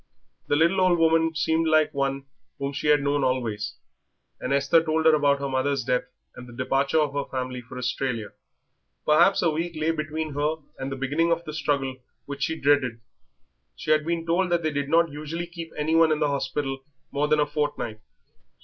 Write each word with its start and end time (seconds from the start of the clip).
The 0.47 0.55
little 0.55 0.81
old 0.81 0.97
woman 0.97 1.35
seemed 1.35 1.67
like 1.67 1.93
one 1.93 2.25
whom 2.57 2.73
she 2.73 2.87
had 2.87 3.03
known 3.03 3.23
always, 3.23 3.75
and 4.39 4.51
Esther 4.51 4.81
told 4.83 5.05
her 5.05 5.13
about 5.13 5.37
her 5.37 5.47
mother's 5.47 5.83
death 5.83 6.05
and 6.35 6.47
the 6.47 6.53
departure 6.53 6.97
of 6.99 7.13
her 7.13 7.25
family 7.25 7.61
for 7.61 7.77
Australia. 7.77 8.29
Perhaps 9.05 9.43
a 9.43 9.51
week 9.51 9.73
lay 9.75 9.91
between 9.91 10.33
her 10.33 10.55
and 10.79 10.91
the 10.91 10.95
beginning 10.95 11.31
of 11.31 11.45
the 11.45 11.53
struggle 11.53 11.97
which 12.25 12.41
she 12.41 12.59
dreaded. 12.59 12.99
She 13.75 13.91
had 13.91 14.03
been 14.03 14.25
told 14.25 14.49
that 14.49 14.63
they 14.63 14.71
did 14.71 14.89
not 14.89 15.11
usually 15.11 15.45
keep 15.45 15.71
anyone 15.77 16.11
in 16.11 16.17
the 16.19 16.29
hospital 16.29 16.79
more 17.11 17.27
than 17.27 17.39
a 17.39 17.45
fortnight. 17.45 17.99